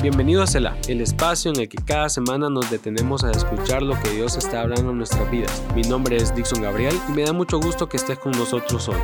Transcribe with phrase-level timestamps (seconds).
[0.00, 3.98] Bienvenido a Cela, el espacio en el que cada semana nos detenemos a escuchar lo
[4.00, 5.66] que Dios está hablando en nuestras vidas.
[5.74, 9.00] Mi nombre es Dixon Gabriel y me da mucho gusto que estés con nosotros hoy.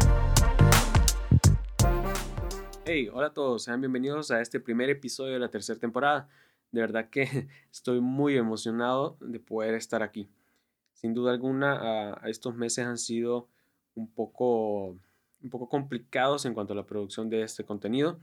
[2.85, 6.29] Hey, hola a todos, sean bienvenidos a este primer episodio de la tercera temporada.
[6.71, 10.31] De verdad que estoy muy emocionado de poder estar aquí.
[10.93, 13.49] Sin duda alguna, estos meses han sido
[13.97, 14.97] un poco,
[15.43, 18.21] un poco complicados en cuanto a la producción de este contenido.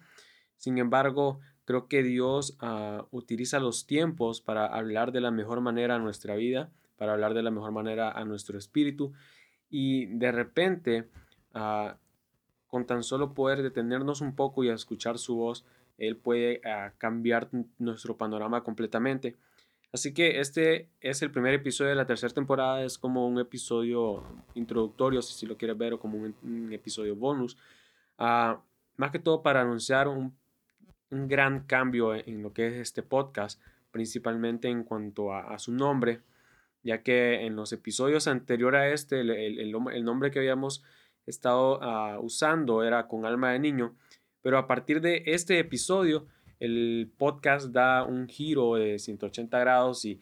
[0.55, 1.41] Sin embargo,
[1.71, 6.35] Creo que Dios ah, utiliza los tiempos para hablar de la mejor manera a nuestra
[6.35, 9.13] vida, para hablar de la mejor manera a nuestro espíritu.
[9.70, 11.07] Y de repente,
[11.53, 11.95] ah,
[12.67, 15.63] con tan solo poder detenernos un poco y escuchar su voz,
[15.97, 17.47] Él puede ah, cambiar
[17.80, 19.38] nuestro panorama completamente.
[19.94, 24.25] Así que este es el primer episodio de la tercera temporada, es como un episodio
[24.55, 27.55] introductorio, si lo quieres ver, o como un, episodio bonus.
[28.17, 30.41] más que todo para anunciar un
[31.11, 33.61] un gran cambio en lo que es este podcast,
[33.91, 36.22] principalmente en cuanto a, su nombre,
[36.83, 39.71] ya que en los episodios anteriores a este, el,
[40.03, 40.83] nombre que habíamos
[41.27, 43.95] estado ah, usando era con alma de niño,
[44.41, 46.25] pero a partir de este episodio,
[46.59, 50.19] el podcast da un giro de 180 grados y,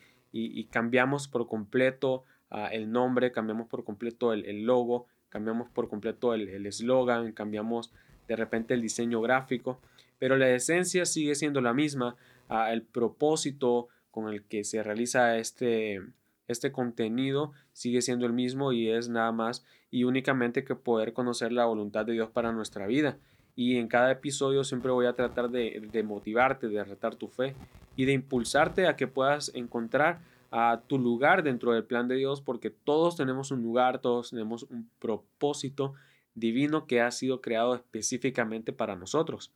[0.71, 6.65] cambiamos por completo ah, el nombre, cambiamos por completo el, logo, cambiamos por completo el
[6.65, 7.93] eslogan, cambiamos
[8.27, 9.79] de repente el diseño gráfico
[10.19, 12.15] pero la esencia sigue siendo la misma,
[12.49, 16.01] ah, el propósito con el que se realiza este,
[16.47, 21.51] este contenido sigue siendo el mismo y es nada más y únicamente que poder conocer
[21.51, 23.17] la voluntad de Dios para nuestra vida.
[23.55, 27.55] Y en cada episodio siempre voy a tratar de, de motivarte, de retar tu fe
[27.95, 30.19] y de impulsarte a que puedas encontrar
[30.51, 34.63] a tu lugar dentro del plan de Dios, porque todos tenemos un lugar, todos tenemos
[34.63, 35.93] un propósito
[36.33, 39.51] divino que ha sido creado específicamente para nosotros.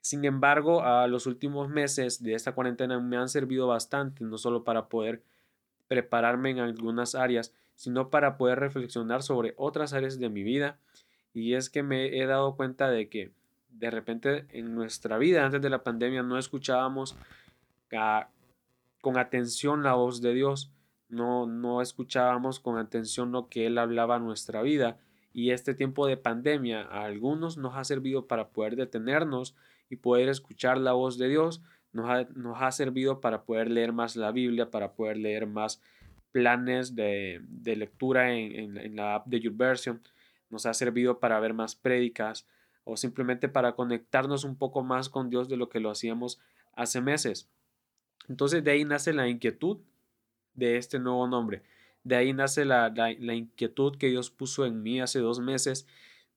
[0.00, 4.64] Sin embargo, a los últimos meses de esta cuarentena me han servido bastante, no solo
[4.64, 5.22] para poder
[5.88, 10.78] prepararme en algunas áreas, sino para poder reflexionar sobre otras áreas de mi vida.
[11.34, 13.32] Y es que me he dado cuenta de que
[13.70, 17.16] de repente en nuestra vida antes de la pandemia no escuchábamos
[19.00, 20.70] con atención la voz de Dios,
[21.08, 24.98] no, no escuchábamos con atención lo que Él hablaba a nuestra vida.
[25.32, 29.54] Y este tiempo de pandemia a algunos nos ha servido para poder detenernos
[29.90, 31.60] y poder escuchar la voz de Dios
[31.92, 35.82] nos ha, servido para poder leer más la Biblia, para poder leer más
[36.32, 40.00] planes de, lectura en, la app de YouVersion,
[40.48, 42.46] nos ha servido para ver más prédicas
[42.84, 46.40] o simplemente para conectarnos un poco más con Dios de lo que lo hacíamos
[46.74, 47.48] hace meses.
[48.28, 49.78] Entonces de ahí nace la inquietud
[50.54, 51.62] de este nuevo nombre.
[52.04, 55.86] De ahí nace la, la inquietud que Dios puso en mí hace dos meses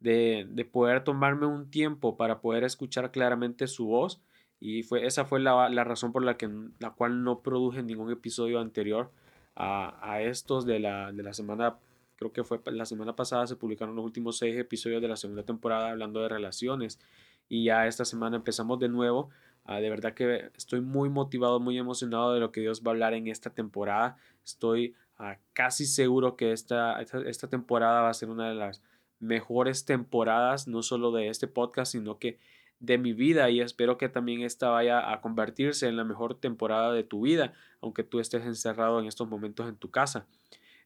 [0.03, 4.21] de, poder tomarme un tiempo para poder escuchar claramente su voz
[4.59, 6.49] y fue, esa fue la, razón por la, que,
[6.79, 9.11] la cual no produje ningún episodio anterior
[9.55, 11.77] a, estos de la, de la semana,
[12.15, 15.43] creo que fue la semana pasada se publicaron los últimos seis episodios de la segunda
[15.43, 16.99] temporada hablando de relaciones
[17.47, 19.29] y ya esta semana empezamos de nuevo.
[19.65, 22.93] Ah, de verdad que estoy muy motivado, muy emocionado de lo que Dios va a
[22.93, 24.17] hablar en esta temporada.
[24.43, 28.81] Estoy ah, casi seguro que esta, esta temporada va a ser una de las
[29.23, 32.37] mejores temporadas, no solo de este podcast, sino que
[32.79, 36.91] de mi vida y espero que también esta vaya a convertirse en la mejor temporada
[36.91, 40.27] de tu vida, aunque tú estés encerrado en estos momentos en tu casa.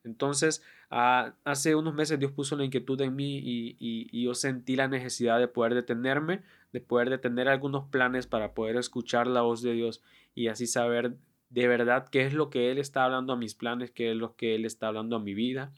[0.04, 4.76] Entonces, ah, hace unos meses Dios puso la inquietud en mí y, y, yo sentí
[4.76, 9.64] la necesidad de poder detenerme, de poder detener algunos planes para poder escuchar la voz
[9.64, 10.04] de Dios
[10.36, 11.16] y así saber
[11.50, 14.36] de verdad qué es lo que Él está hablando a mis planes, qué es lo
[14.36, 15.72] que Él está hablando a mi vida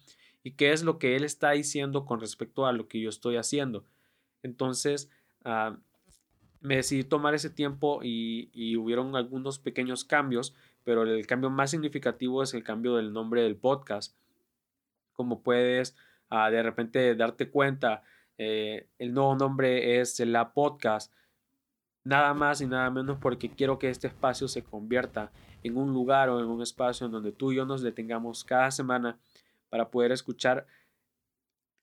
[0.44, 3.36] y qué es lo que él está diciendo con respecto a lo que yo estoy
[3.36, 3.86] haciendo.
[4.42, 5.10] Entonces,
[5.44, 5.78] ah,
[6.62, 12.44] me decidí tomar ese tiempo y, hubieron algunos pequeños cambios, pero el cambio más significativo
[12.44, 14.16] es el cambio del nombre del podcast.
[15.14, 15.96] Como puedes
[16.30, 18.04] ah, de repente darte cuenta,
[18.38, 21.14] eh, el nuevo nombre es la podcast.
[22.06, 25.32] Nada más y nada menos porque quiero que este espacio se convierta
[25.64, 28.72] en un lugar o en un espacio en donde tú y yo nos detengamos cada
[28.72, 29.20] semana
[29.70, 30.68] para poder escuchar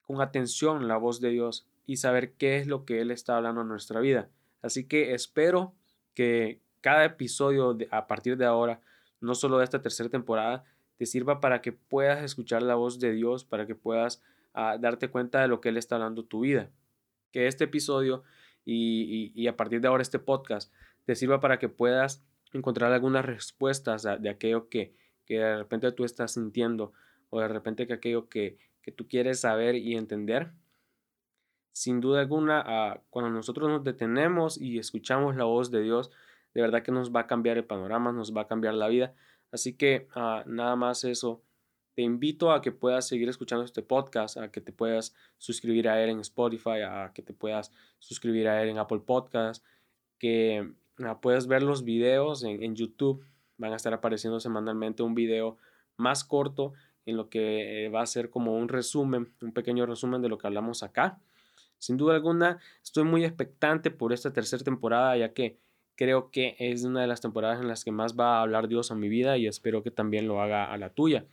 [0.03, 3.63] con atención la voz de Dios y saber qué es lo que Él está hablando
[3.63, 4.29] en nuestra vida.
[4.63, 5.75] Así que espero
[6.15, 8.81] que cada episodio a partir de ahora,
[9.21, 10.65] no solo de esta tercera temporada,
[10.97, 14.23] te sirva para que puedas escuchar la voz de Dios, para que puedas
[14.55, 16.71] ah, darte cuenta de lo que Él está hablando tu vida.
[17.33, 18.23] Que este episodio
[18.65, 20.73] y, a partir de ahora este podcast
[21.05, 24.95] te sirva para que puedas encontrar algunas respuestas de aquello que,
[25.25, 26.93] que de repente tú estás sintiendo
[27.37, 28.59] o de repente que aquello que,
[28.97, 30.53] tú quieres saber y entender.
[31.73, 36.11] Sin duda alguna, ah, cuando nosotros nos detenemos y escuchamos la voz de Dios,
[36.55, 39.13] de verdad que nos va a cambiar el panorama, nos va a cambiar la vida.
[39.53, 41.43] Así que ah, nada más eso.
[41.95, 46.03] Te invito a que puedas seguir escuchando este podcast, a que te puedas suscribir a
[46.03, 49.65] él en Spotify, a que te puedas suscribir a él en Apple Podcast,
[50.19, 50.73] que
[51.05, 53.25] ah, puedas ver los videos en YouTube.
[53.59, 55.59] Van a estar apareciendo semanalmente un video
[55.97, 56.75] más corto
[57.07, 60.39] en lo que eh, va a ser como un resumen, un pequeño resumen de lo
[60.39, 61.19] que hablamos acá.
[61.79, 65.57] Sin duda alguna, estoy muy expectante por esta tercera temporada, ya que
[65.95, 68.91] creo que es una de las temporadas en las que más va a hablar Dios
[68.91, 71.25] a mi vida y espero que también lo haga a la tuya.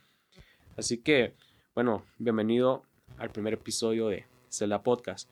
[0.76, 1.34] Así que,
[1.74, 2.82] bueno, bienvenido
[3.18, 5.28] al primer episodio de Cela Podcast.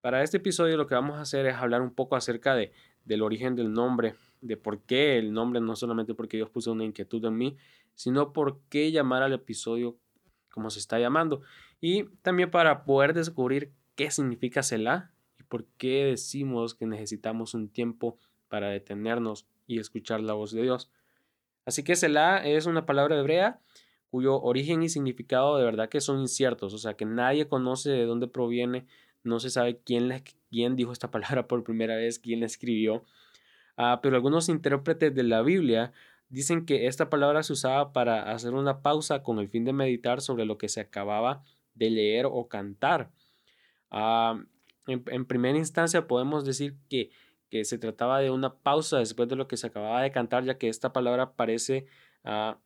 [0.00, 2.72] Para este episodio lo que vamos a hacer es hablar un poco acerca de,
[3.04, 6.84] del origen del nombre, de por qué el nombre, no solamente porque Dios puso una
[6.84, 7.56] inquietud en mí,
[7.94, 9.96] sino por qué llamar al episodio
[10.50, 11.42] como se está llamando.
[11.80, 17.68] Y también para poder descubrir qué significa Selah y por qué decimos que necesitamos un
[17.68, 20.90] tiempo para detenernos y escuchar la voz de Dios.
[21.64, 23.60] Así que Selah es una palabra hebrea
[24.10, 28.04] cuyo origen y significado de verdad que son inciertos, o sea que nadie conoce de
[28.04, 28.86] dónde proviene,
[29.22, 33.04] no se sabe quién, quién dijo esta palabra por primera vez, quién la escribió,
[33.76, 35.92] ah, pero algunos intérpretes de la Biblia
[36.30, 40.20] Dicen que esta palabra se usaba para hacer una pausa con el fin de meditar
[40.20, 41.42] sobre lo que se acababa
[41.74, 43.10] de leer o cantar.
[43.90, 44.40] Ah,
[44.86, 47.10] en, primera instancia podemos decir que,
[47.50, 50.56] que, se trataba de una pausa después de lo que se acababa de cantar, ya
[50.56, 51.86] que esta palabra aparece
[52.24, 52.56] uh,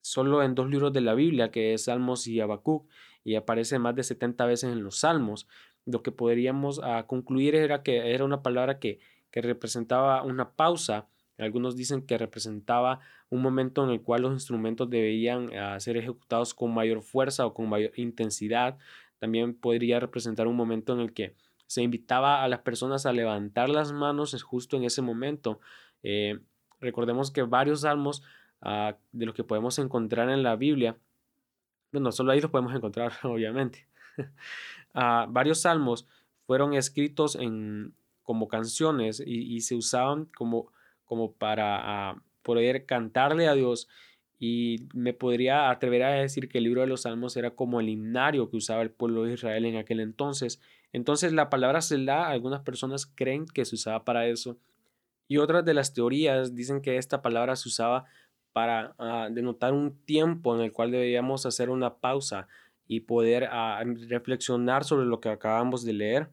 [0.00, 2.88] solo en dos libros de la Biblia, que es Salmos y Habacuc,
[3.24, 5.48] y aparece más de 70 veces en los Salmos.
[5.84, 9.00] Lo que podríamos uh, concluir era que era una palabra que,
[9.32, 11.08] que representaba una pausa
[11.38, 16.54] algunos dicen que representaba un momento en el cual los instrumentos debían ah, ser ejecutados
[16.54, 18.78] con mayor fuerza o con mayor intensidad.
[19.18, 21.34] También podría representar un momento en el que
[21.66, 25.60] se invitaba a las personas a levantar las manos justo en ese momento.
[26.02, 26.38] Eh,
[26.80, 28.22] recordemos que varios salmos
[28.60, 30.96] ah, de los que podemos encontrar en la Biblia,
[31.90, 33.86] bueno, solo ahí los podemos encontrar, obviamente.
[34.96, 36.06] Ah, varios salmos
[36.46, 40.70] fueron escritos en, como canciones y se usaban como
[41.04, 43.88] como para ah, poder cantarle a Dios
[44.38, 47.88] y me podría atrever a decir que el libro de los Salmos era como el
[47.88, 50.60] himnario que usaba el pueblo de Israel en aquel entonces.
[50.92, 54.58] Entonces la palabra Selah, algunas personas creen que se usaba para eso
[55.28, 58.04] y otras de las teorías dicen que esta palabra se usaba
[58.52, 62.46] para ah, denotar un tiempo en el cual debíamos hacer una pausa
[62.86, 66.30] y poder ah, reflexionar sobre lo que acabamos de leer.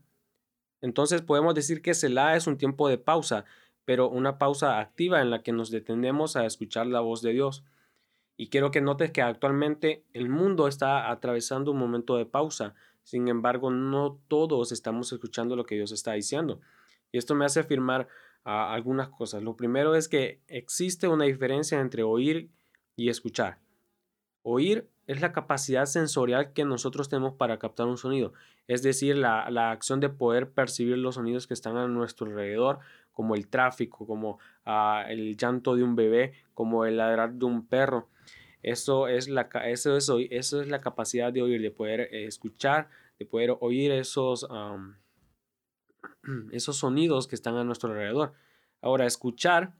[0.81, 3.45] Entonces podemos decir que Selah es un tiempo de pausa,
[3.85, 7.63] pero una pausa activa en la que nos detenemos a escuchar la voz de Dios.
[8.37, 12.75] Y quiero que notes que actualmente el mundo está atravesando un momento de pausa.
[13.03, 16.59] Sin embargo, no todos estamos escuchando lo que Dios está diciendo.
[17.11, 18.07] Y esto me hace afirmar
[18.43, 19.43] ah, algunas cosas.
[19.43, 22.49] Lo primero es que existe una diferencia entre oír
[22.95, 23.59] y escuchar.
[24.43, 28.33] Oír es la capacidad sensorial que nosotros tenemos para captar un sonido,
[28.67, 32.79] es decir, la, la acción de poder percibir los sonidos que están a nuestro alrededor,
[33.11, 37.67] como el tráfico, como ah, el llanto de un bebé, como el ladrar de un
[37.67, 38.09] perro.
[38.63, 42.89] Eso es, la, eso, es, eso es la capacidad de oír, de poder eh, escuchar,
[43.17, 44.47] de poder oír esos,
[46.51, 48.33] esos sonidos que están a nuestro alrededor.
[48.81, 49.73] Ahora, escuchar,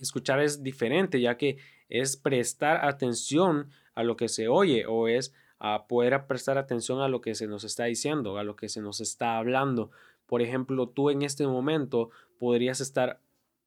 [0.00, 5.34] escuchar es diferente, ya que es prestar atención a lo que se oye o es
[5.58, 8.80] a poder prestar atención a lo que se nos está diciendo, a lo que se
[8.80, 9.90] nos está hablando.
[10.28, 13.18] Por ejemplo, tú en este momento podrías estar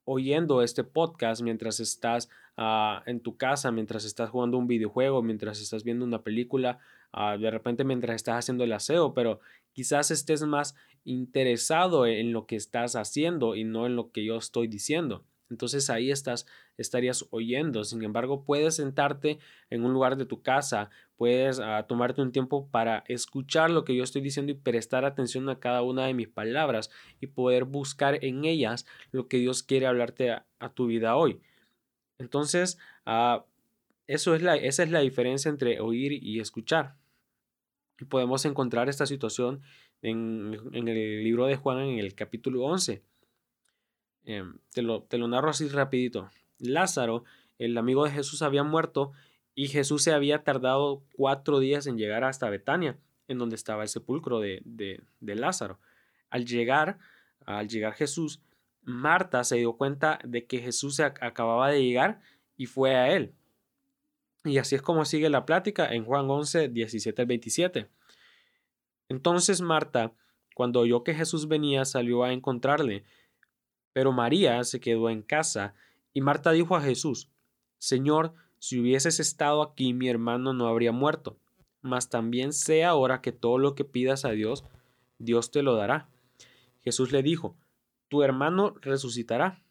[0.05, 5.59] oyendo este podcast mientras estás ah, en tu casa, mientras estás jugando un videojuego, mientras
[5.59, 6.79] estás viendo una película,
[7.11, 9.39] ah, de repente mientras estás haciendo el aseo, pero
[9.73, 14.37] quizás estés más interesado en lo que estás haciendo y no en lo que yo
[14.37, 15.23] estoy diciendo.
[15.51, 17.83] Entonces ahí estás, estarías oyendo.
[17.83, 19.37] Sin embargo, puedes sentarte
[19.69, 23.95] en un lugar de tu casa, puedes ah, tomarte un tiempo para escuchar lo que
[23.95, 26.89] yo estoy diciendo y prestar atención a cada una de mis palabras
[27.19, 31.41] y poder buscar en ellas lo que Dios quiere hablarte a, tu vida hoy.
[32.17, 33.45] Entonces, ah,
[34.07, 36.95] eso es la, esa es la diferencia entre oír y escuchar.
[37.99, 39.61] Y podemos encontrar esta situación
[40.01, 43.03] en, en el libro de Juan en el capítulo 11
[44.25, 46.29] Em, te, lo, te lo narro así rapidito.
[46.59, 47.23] Lázaro,
[47.57, 49.11] el amigo de Jesús, había muerto
[49.55, 52.97] y Jesús se había tardado cuatro días en llegar hasta Betania,
[53.27, 55.79] en donde estaba el sepulcro de, de, Lázaro.
[56.29, 56.97] Al llegar,
[57.45, 58.41] al llegar Jesús,
[58.83, 62.21] Marta se dio cuenta de que Jesús acababa de llegar
[62.57, 63.33] y fue a él.
[64.43, 67.87] Y así es como sigue la plática en Juan 11, 17 al 27.
[69.09, 70.13] Entonces Marta,
[70.55, 73.03] cuando oyó que Jesús venía, salió a encontrarle
[73.93, 75.73] Pero María se quedó en casa
[76.13, 77.29] y Marta dijo a Jesús,
[77.77, 81.37] Señor, si hubieses estado aquí mi hermano no habría muerto,
[81.81, 84.63] mas también sé ahora que todo lo que pidas a Dios,
[85.17, 86.07] Dios te lo dará.
[86.83, 87.55] Jesús le dijo,
[88.07, 89.63] Tu hermano resucitará.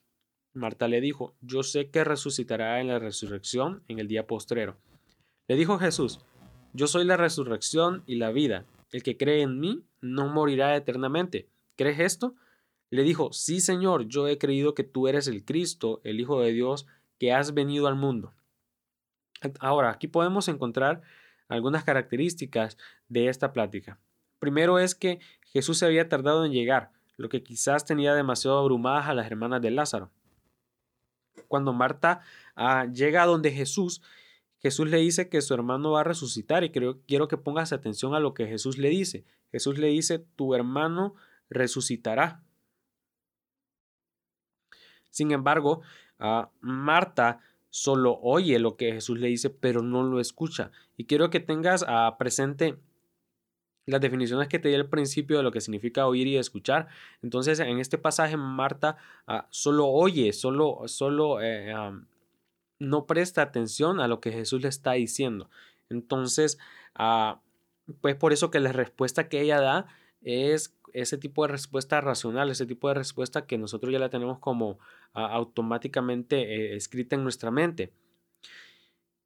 [0.53, 4.77] Marta le dijo, Yo sé que resucitará en la resurrección en el día postrero.
[5.47, 6.21] Le dijo Jesús,
[6.73, 8.65] Yo soy la resurrección y la vida.
[8.93, 11.49] El que cree en mí no morirá eternamente.
[11.77, 12.35] ¿Crees esto?
[12.91, 16.53] Le dijo, Sí, Señor, yo he creído que tú eres el Cristo, el Hijo de
[16.53, 16.87] Dios,
[17.19, 18.35] que has venido al mundo.
[19.61, 21.03] Ahora, aquí podemos encontrar
[21.49, 22.77] algunas características
[23.09, 23.99] de esta plática.
[24.39, 29.09] Primero es que Jesús se había tardado en llegar, lo que quizás tenía demasiado abrumadas
[29.09, 30.11] a las hermanas de Lázaro.
[31.49, 32.21] Cuando Marta
[32.55, 34.03] ah, llega a donde Jesús,
[34.59, 38.15] Jesús le dice que su hermano va a resucitar y creo, quiero que pongas atención
[38.15, 39.25] a lo que Jesús le dice.
[39.51, 41.15] Jesús le dice, tu hermano
[41.49, 42.43] resucitará.
[45.11, 45.83] Sin embargo,
[46.19, 50.71] ah, Marta solo oye lo que Jesús le dice, pero no lo escucha.
[50.97, 52.76] Y quiero que tengas ah, presente
[53.87, 56.88] las definiciones que te di al principio de lo que significa oír y escuchar.
[57.23, 61.75] Entonces, en este pasaje, Marta ah, solo oye, solo, solo eh,
[62.79, 65.50] no presta atención a lo que Jesús le está diciendo.
[65.88, 66.59] Entonces,
[68.00, 69.87] pues por eso que la respuesta que ella da
[70.23, 74.39] es ese tipo de respuesta racional, ese tipo de respuesta que nosotros ya la tenemos
[74.39, 74.79] como
[75.13, 77.93] automáticamente eh, escrita en nuestra mente.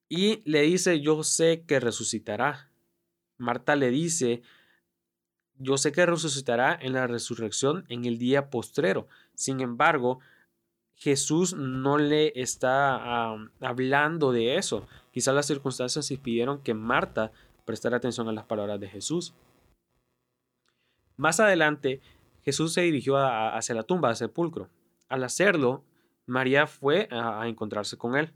[0.09, 2.71] Y le dice, yo sé que resucitará.
[3.37, 4.43] Marta le dice,
[5.59, 9.09] yo sé que resucitará en la resurrección en el día postrero.
[9.35, 10.21] Sin embargo,
[10.97, 14.87] Jesús no le está hablando de eso.
[15.11, 17.33] Quizás las circunstancias impidieron que Marta
[17.65, 19.35] prestara atención a las palabras de Jesús.
[21.17, 22.01] Más adelante,
[22.43, 24.69] Jesús se dirigió hacia la tumba, del sepulcro.
[25.09, 25.85] Al hacerlo,
[26.27, 28.33] María fue a, encontrarse con él.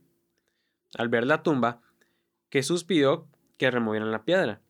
[0.96, 1.82] Al ver la tumba,
[2.50, 4.62] Jesús pidió que removieran la piedra.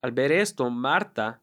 [0.00, 1.42] Al ver esto, Marta,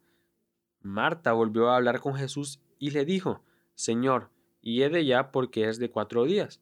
[0.82, 3.44] Marta volvió a hablar con Jesús y le dijo,
[3.76, 4.30] Señor,
[4.62, 6.62] y he de ya porque es de cuatro días.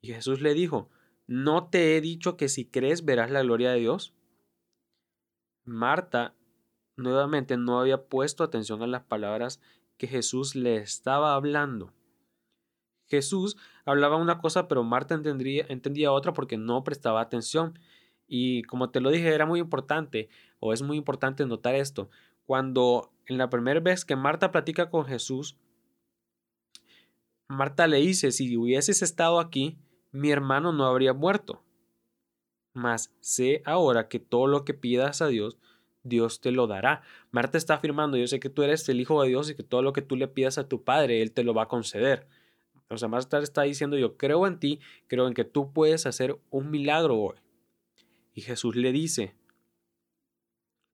[0.00, 0.90] Y Jesús le dijo,
[1.26, 4.14] ¿no te he dicho que si crees verás la gloria de Dios?
[5.64, 6.34] Marta
[6.96, 9.60] nuevamente no había puesto atención a las palabras
[9.96, 11.92] que Jesús le estaba hablando.
[13.06, 17.78] Jesús hablaba una cosa, pero Marta entendía, entendía otra porque no prestaba atención.
[18.26, 20.30] Y como te lo dije, era muy importante,
[20.60, 22.08] o es muy importante notar esto.
[22.46, 25.58] Cuando en la primera vez que Marta platica con Jesús,
[27.48, 29.78] Marta le dice, si hubieses estado aquí,
[30.10, 31.62] mi hermano no habría muerto.
[32.72, 35.58] Mas sé ahora que todo lo que pidas a Dios,
[36.04, 37.02] Dios te lo dará.
[37.30, 39.82] Marta está afirmando, yo sé que tú eres el Hijo de Dios y que todo
[39.82, 42.26] lo que tú le pidas a tu Padre, Él te lo va a conceder.
[42.88, 46.38] O sea, Marta está diciendo, yo creo en ti, creo en que tú puedes hacer
[46.50, 47.36] un milagro hoy.
[48.34, 49.34] Y Jesús le dice,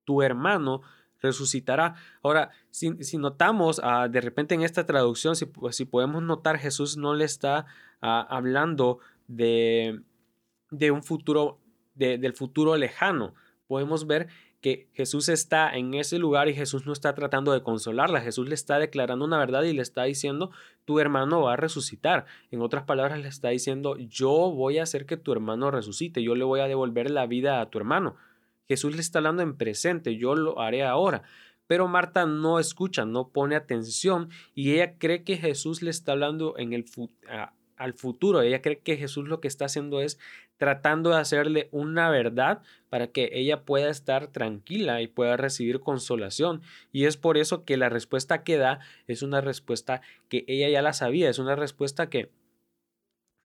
[0.04, 0.82] tu hermano
[1.20, 1.96] resucitará.
[2.22, 7.14] Ahora, si, notamos ah, de repente en esta traducción, si, si, podemos notar, Jesús no
[7.14, 7.66] le está
[8.00, 10.00] ah, hablando de,
[10.70, 11.60] de un futuro,
[11.94, 13.34] del futuro lejano.
[13.66, 14.28] Podemos ver
[14.60, 18.54] que Jesús está en ese lugar y Jesús no está tratando de consolarla, Jesús le
[18.54, 20.50] está declarando una verdad y le está diciendo,
[20.84, 22.26] tu hermano va a resucitar.
[22.50, 26.34] En otras palabras, le está diciendo, yo voy a hacer que tu hermano resucite, yo
[26.34, 28.16] le voy a devolver la vida a tu hermano.
[28.66, 31.22] Jesús le está hablando en presente, yo lo haré ahora.
[31.66, 36.56] Pero Marta no escucha, no pone atención y ella cree que Jesús le está hablando
[36.58, 36.86] en el
[37.76, 38.42] al futuro.
[38.42, 40.18] Ella cree que Jesús lo que está haciendo es
[40.58, 46.60] tratando de hacerle una verdad para que ella pueda estar tranquila y pueda recibir consolación.
[46.92, 50.82] Y es por eso que la respuesta que da es una respuesta que ella ya
[50.82, 52.30] la sabía, es una respuesta que,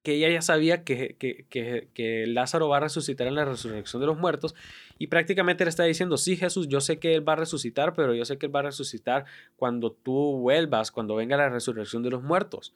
[0.04, 4.08] que ella ya sabía que, que, que, Lázaro va a resucitar en la resurrección de
[4.08, 4.54] los muertos
[4.98, 8.14] y prácticamente le está diciendo, sí Jesús, yo sé que Él va a resucitar, pero
[8.14, 12.10] yo sé que Él va a resucitar cuando tú vuelvas, cuando venga la resurrección de
[12.10, 12.74] los muertos.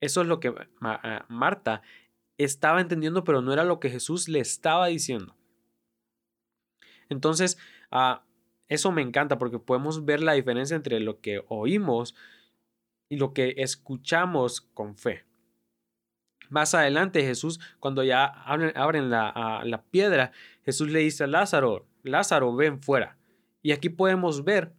[0.00, 0.52] Eso es lo que
[1.28, 1.82] Marta
[2.38, 5.36] estaba entendiendo, pero no era lo que Jesús le estaba diciendo.
[7.08, 7.58] Entonces,
[7.90, 8.24] ah,
[8.68, 12.14] eso me encanta porque podemos ver la diferencia entre lo que oímos
[13.08, 15.24] y lo que escuchamos con fe.
[16.48, 20.32] Más adelante Jesús, cuando ya abren, la, ah, la, piedra,
[20.64, 23.18] Jesús le dice a Lázaro, Lázaro, ven fuera.
[23.62, 24.72] Y aquí podemos ver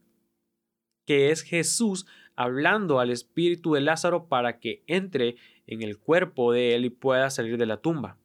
[1.05, 5.35] que es Jesús hablando al espíritu de Lázaro para que entre
[5.67, 8.17] en el cuerpo de él y pueda salir de la tumba.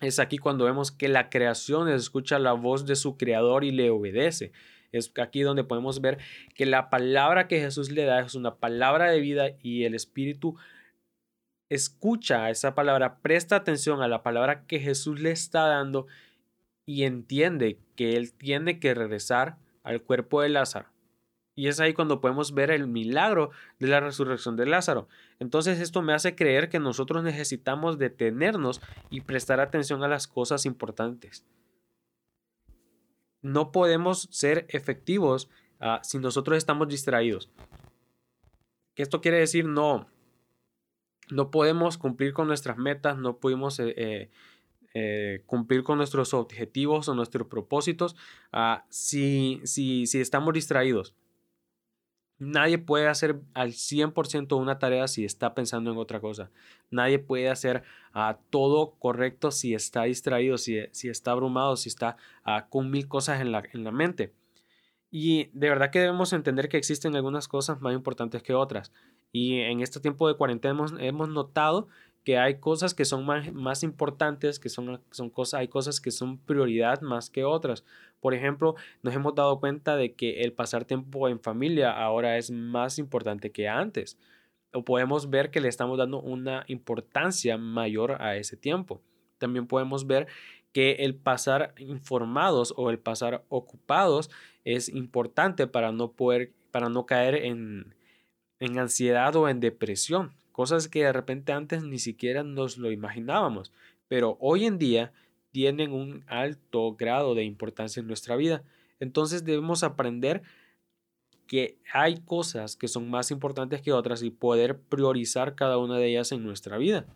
[0.00, 3.90] Es aquí cuando vemos que la creación escucha la voz de su creador y le
[3.90, 4.52] obedece.
[4.90, 6.18] Es aquí donde podemos ver
[6.54, 10.56] que la palabra que Jesús le da es una palabra de vida y el Espíritu
[11.70, 16.06] escucha esa palabra, presta atención a la palabra que Jesús le está dando
[16.84, 20.91] y entiende que él tiene que regresar al cuerpo de Lázaro.
[21.54, 25.08] Y es ahí cuando podemos ver el milagro de la resurrección de Lázaro.
[25.38, 28.80] Entonces esto me hace creer que nosotros necesitamos detenernos
[29.10, 31.44] y prestar atención a las cosas importantes.
[33.42, 37.50] No podemos ser efectivos ah, si nosotros estamos distraídos.
[38.94, 39.66] ¿Qué esto quiere decir?
[39.66, 40.06] No,
[41.30, 44.30] no podemos cumplir con nuestras metas, no pudimos eh, eh,
[44.94, 48.16] eh, cumplir con nuestros objetivos o nuestros propósitos
[48.52, 51.14] ah, si, si, si estamos distraídos.
[52.44, 56.50] Nadie puede hacer al 100% una tarea si está pensando en otra cosa.
[56.90, 57.84] Nadie puede hacer
[58.16, 63.06] uh, todo correcto si está distraído, si, si está abrumado, si está uh, con mil
[63.06, 64.32] cosas en la, en la mente.
[65.08, 68.90] Y de verdad que debemos entender que existen algunas cosas más importantes que otras.
[69.30, 71.86] Y en este tiempo de cuarentena hemos, hemos notado
[72.24, 76.10] que hay cosas que son más, más importantes, que son, son cosas, hay cosas que
[76.10, 77.84] son prioridad más que otras.
[78.22, 82.50] Por ejemplo, nos hemos dado cuenta de que el pasar tiempo en familia ahora es
[82.50, 84.16] más importante que antes.
[84.72, 89.02] O podemos ver que le estamos dando una importancia mayor a ese tiempo.
[89.36, 90.26] También podemos ver
[90.72, 94.30] que el pasar informados o el pasar ocupados
[94.64, 97.94] es importante para no poder, para no caer en,
[98.58, 103.72] en ansiedad o en depresión cosas que de repente antes ni siquiera nos lo imaginábamos,
[104.06, 105.12] pero hoy en día
[105.52, 108.64] tienen un alto grado de importancia en nuestra vida.
[108.98, 110.42] Entonces debemos aprender
[111.46, 116.08] que hay cosas que son más importantes que otras y poder priorizar cada una de
[116.08, 117.06] ellas en nuestra vida,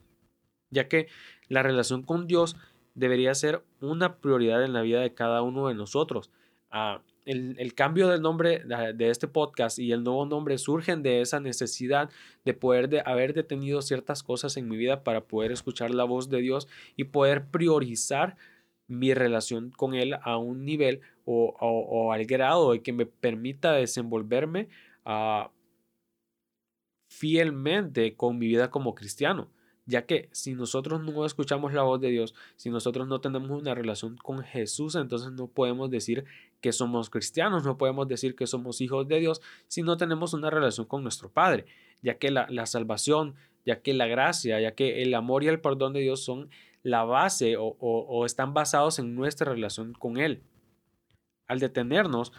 [0.71, 1.09] ya que
[1.49, 2.57] la relación con Dios
[2.95, 6.31] debería ser una prioridad en la vida de cada uno de nosotros.
[6.71, 11.41] Ah, el, cambio del nombre de, este podcast y el nuevo nombre surgen de esa
[11.41, 12.09] necesidad
[12.45, 16.31] de poder de haber detenido ciertas cosas en mi vida para poder escuchar la voz
[16.31, 18.37] de Dios y poder priorizar
[18.87, 24.69] mi relación con Él a un nivel o, al grado de que me permita desenvolverme
[25.05, 25.51] ah,
[27.09, 29.51] fielmente con mi vida como cristiano
[29.87, 33.75] ya que si nosotros no escuchamos la voz de Dios, si nosotros no tenemos una
[33.75, 36.25] relación con Jesús, entonces no podemos decir
[36.61, 40.51] que somos cristianos, no podemos decir que somos hijos de Dios si no tenemos una
[40.51, 41.67] relación con nuestro Padre,
[42.03, 45.93] ya que la, salvación, ya que la gracia, ya que el amor y el perdón
[45.93, 46.51] de Dios son
[46.83, 50.43] la base o, o están basados en nuestra relación con Él.
[51.47, 52.33] Al detenernos,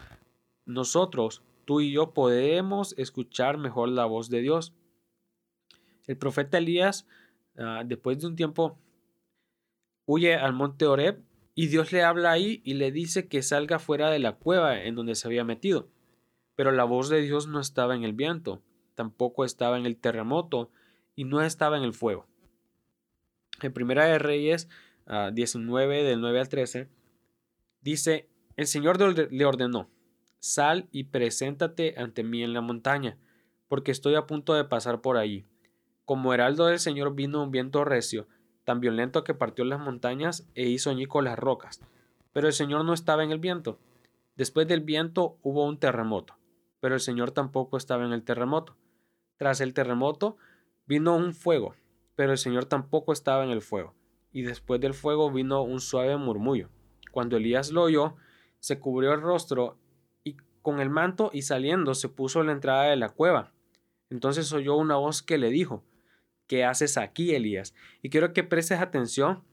[0.66, 4.74] nosotros, tú y yo, podemos escuchar mejor la voz de Dios.
[6.06, 7.06] El profeta Elías
[7.58, 8.78] Ah, después de un tiempo,
[10.06, 11.22] huye al monte Oreb
[11.54, 14.94] y Dios le habla ahí y le dice que salga fuera de la cueva en
[14.94, 15.88] donde se había metido.
[16.54, 18.62] Pero la voz de Dios no estaba en el viento,
[18.94, 20.70] tampoco estaba en el terremoto
[21.16, 22.26] y no estaba en el fuego.
[23.60, 24.68] En Primera de Reyes
[25.32, 26.88] 19 ah, del 9 al 13
[27.80, 29.00] dice, el Señor
[29.32, 29.90] le ordenó,
[30.38, 33.18] sal y preséntate ante mí en la montaña,
[33.66, 35.44] porque estoy a punto de pasar por allí.
[36.08, 38.28] Como heraldo del Señor vino un viento recio,
[38.64, 41.82] tan violento que partió las montañas e hizo añico las rocas.
[42.32, 43.78] Pero el Señor no estaba en el viento.
[44.34, 46.38] Después del viento hubo un terremoto,
[46.80, 48.74] pero el Señor tampoco estaba en el terremoto.
[49.36, 50.38] Tras el terremoto
[50.86, 51.74] vino un fuego,
[52.16, 53.94] pero el Señor tampoco estaba en el fuego.
[54.32, 56.70] Y después del fuego vino un suave murmullo.
[57.12, 58.16] Cuando Elías lo oyó,
[58.60, 59.76] se cubrió el rostro
[60.24, 63.52] y con el manto y saliendo se puso a la entrada de la cueva.
[64.08, 65.84] Entonces oyó una voz que le dijo,
[66.48, 67.74] ¿qué haces aquí, Elías?
[68.02, 69.44] Y quiero que prestes atención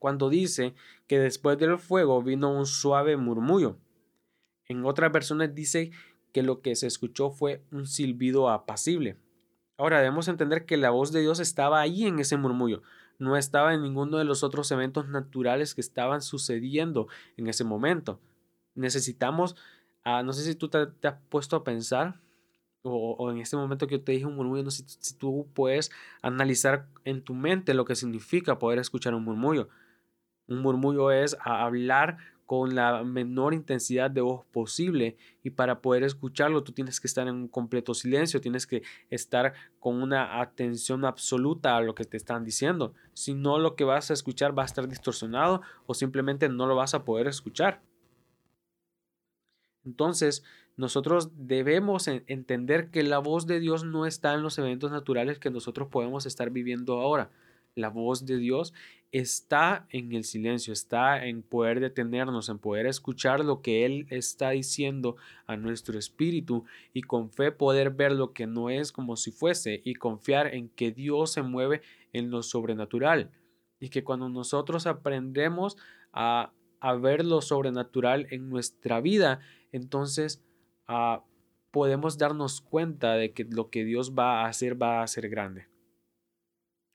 [0.00, 0.74] cuando dice
[1.06, 3.78] que después del fuego vino un suave murmullo.
[4.66, 5.92] En otras versiones dice
[6.32, 9.16] que lo que se escuchó fue un silbido apacible.
[9.76, 12.82] Ahora debemos entender que la voz de Dios estaba ahí en ese murmullo,
[13.18, 18.20] no estaba en ninguno de los otros eventos naturales que estaban sucediendo en ese momento.
[18.74, 19.56] Necesitamos,
[20.04, 22.20] ah, no sé si tú te has puesto a pensar
[22.82, 25.90] o, en este momento que yo te dije un murmullo, no sé si, tú puedes
[26.22, 29.68] analizar en tu mente lo que significa poder escuchar un murmullo.
[30.48, 36.64] Un murmullo es hablar con la menor intensidad de voz posible y para poder escucharlo
[36.64, 41.76] tú tienes que estar en un completo silencio, tienes que estar con una atención absoluta
[41.76, 42.92] a lo que te están diciendo.
[43.14, 46.74] Si no, lo que vas a escuchar va a estar distorsionado o simplemente no lo
[46.74, 47.82] vas a poder escuchar.
[49.84, 50.42] Entonces,
[50.76, 55.50] nosotros debemos entender que la voz de Dios no está en los eventos naturales que
[55.50, 57.30] nosotros podemos estar viviendo ahora.
[57.76, 58.74] la voz de Dios
[59.12, 64.50] está en el silencio, está en poder detenernos, en poder escuchar lo que Él está
[64.50, 69.30] diciendo a nuestro espíritu y con fe poder ver lo que no es como si
[69.30, 73.30] fuese y confiar en que Dios se mueve en lo sobrenatural
[73.80, 75.76] y que cuando nosotros aprendemos
[76.12, 76.52] a,
[77.00, 79.40] ver lo sobrenatural en nuestra vida,
[79.72, 80.42] entonces
[80.90, 81.24] ah,
[81.70, 85.70] podemos darnos cuenta de que lo que Dios va a hacer va a ser grande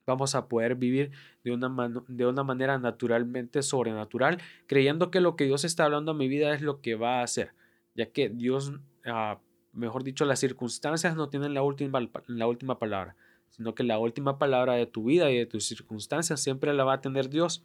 [0.05, 1.11] vamos a poder vivir
[1.43, 6.15] de una, de una manera naturalmente sobrenatural, creyendo que lo que Dios está hablando a
[6.15, 7.53] mi vida es lo que va a hacer,
[7.95, 8.73] ya que Dios,
[9.05, 9.39] ah,
[9.73, 13.15] mejor dicho, las circunstancias no tienen la última, la última palabra,
[13.49, 16.93] sino que la última palabra de tu vida y de tus circunstancias siempre la va
[16.93, 17.63] a tener Dios.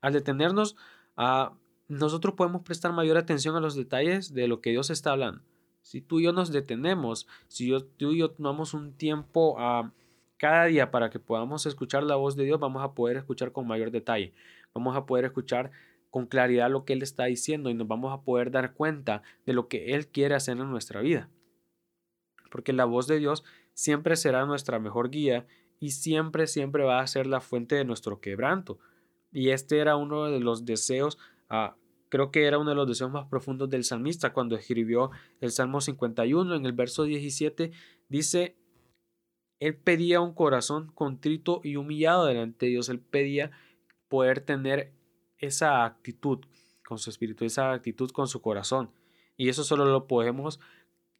[0.00, 0.76] Al detenernos,
[1.16, 1.54] uh,
[1.88, 5.42] nosotros podemos prestar mayor atención a los detalles de lo que Dios está hablando.
[5.82, 9.90] Si tú y yo nos detenemos, si tú y yo tomamos un tiempo a
[10.36, 13.66] cada día para que podamos escuchar la voz de Dios, vamos a poder escuchar con
[13.66, 14.34] mayor detalle,
[14.74, 15.70] vamos a poder escuchar
[16.10, 19.52] con claridad lo que Él está diciendo y nos vamos a poder dar cuenta de
[19.52, 21.28] lo que Él quiere hacer en nuestra vida.
[22.50, 25.46] Porque la voz de Dios siempre será nuestra mejor guía
[25.80, 28.78] y siempre, siempre va a ser la fuente de nuestro quebranto.
[29.32, 31.76] Y este era uno de los deseos, ah,
[32.08, 35.80] creo que era uno de los deseos más profundos del salmista cuando escribió el Salmo
[35.80, 37.72] 51 en el verso 17,
[38.08, 38.56] dice,
[39.60, 42.88] él pedía un corazón contrito y humillado delante de Dios.
[42.88, 43.50] Él pedía
[44.08, 44.92] poder tener
[45.38, 46.40] esa actitud
[46.84, 48.90] con su espíritu, esa actitud con su corazón.
[49.36, 50.60] Y eso solo lo podemos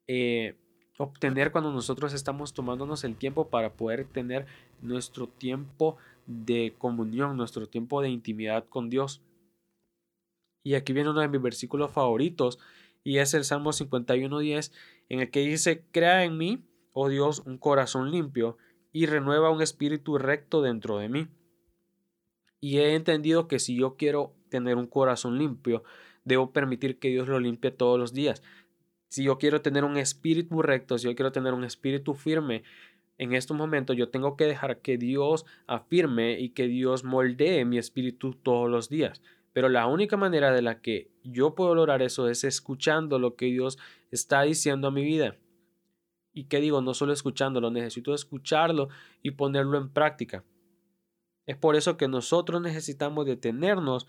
[0.07, 0.57] eh,
[0.99, 4.47] obtener cuando nosotros estamos tomándonos el tiempo para poder tener
[4.83, 9.21] nuestro tiempo de comunión, nuestro tiempo de intimidad con Dios.
[10.69, 12.59] Y aquí viene uno de mis versículos favoritos
[13.03, 14.71] y es el Salmo 51.10
[15.09, 18.59] en el que dice, crea en mí oh Dios, un corazón limpio
[18.93, 21.27] y renueva un espíritu recto dentro de mí.
[22.61, 25.85] Y he entendido que si yo quiero tener un corazón limpio,
[26.25, 28.43] debo permitir que Dios lo limpie todos los días.
[29.09, 32.63] Si yo quiero tener un espíritu recto, si yo quiero tener un espíritu firme,
[33.17, 37.79] en estos momentos yo tengo que dejar que Dios afirme y que Dios moldee mi
[37.79, 39.23] espíritu todos los días.
[39.59, 43.47] Pero la única manera de la que yo puedo lograr eso es escuchando lo que
[43.47, 43.77] Dios
[44.13, 45.35] está diciendo a mi vida.
[46.33, 46.81] ¿Y qué digo?
[46.81, 48.89] No solo escuchándolo, necesito escucharlo
[49.21, 50.45] y ponerlo en práctica.
[51.45, 54.07] Es por eso que nosotros necesitamos detenernos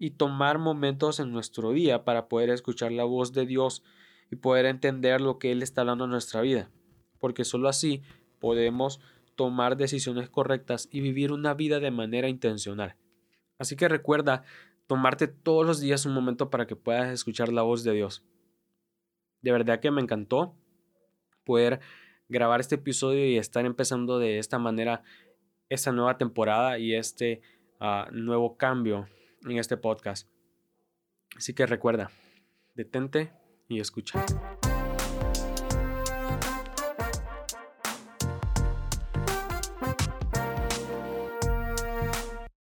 [0.00, 3.84] y tomar momentos en nuestro día para poder escuchar la voz de Dios
[4.32, 6.72] y poder entender lo que Él está hablando en nuestra vida.
[7.20, 8.02] Porque solo así
[8.40, 8.98] podemos
[9.36, 12.96] tomar decisiones correctas y vivir una vida de manera intencional.
[13.58, 14.44] Así que recuerda
[14.88, 18.24] tomarte todos los días un momento para que puedas escuchar la voz de Dios.
[19.42, 20.56] De verdad que me encantó
[21.44, 21.78] poder
[22.28, 25.04] grabar este episodio y estar empezando de esta manera
[25.68, 27.42] esta nueva temporada y este
[27.78, 29.06] ah, nuevo cambio
[29.44, 30.26] en este podcast.
[31.36, 32.10] Así que recuerda,
[32.74, 33.30] detente
[33.68, 34.24] y escucha.